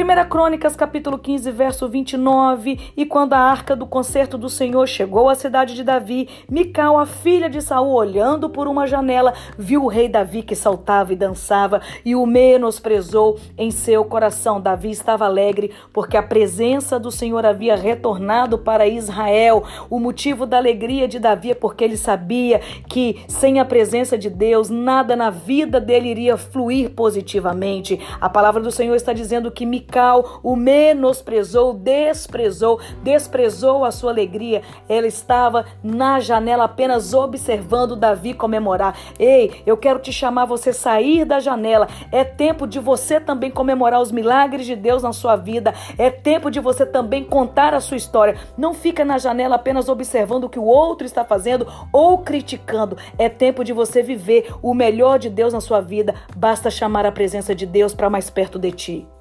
[0.00, 2.92] 1 Crônicas, capítulo 15, verso 29.
[2.96, 7.04] E quando a arca do concerto do Senhor chegou à cidade de Davi, Mical, a
[7.04, 11.82] filha de Saul, olhando por uma janela, viu o rei Davi que saltava e dançava
[12.02, 14.58] e o menosprezou em seu coração.
[14.58, 19.64] Davi estava alegre porque a presença do Senhor havia retornado para Israel.
[19.90, 24.30] O motivo da alegria de Davi é porque ele sabia que sem a presença de
[24.30, 28.00] Deus, nada na vida dele iria fluir positivamente.
[28.18, 29.89] A palavra do Senhor está dizendo que Mical
[30.42, 34.62] o menosprezou, desprezou, desprezou a sua alegria.
[34.88, 38.96] Ela estava na janela apenas observando Davi comemorar.
[39.18, 41.88] Ei, eu quero te chamar você sair da janela.
[42.12, 45.74] É tempo de você também comemorar os milagres de Deus na sua vida.
[45.98, 48.36] É tempo de você também contar a sua história.
[48.56, 52.96] Não fica na janela apenas observando o que o outro está fazendo ou criticando.
[53.18, 56.14] É tempo de você viver o melhor de Deus na sua vida.
[56.36, 59.19] Basta chamar a presença de Deus para mais perto de ti.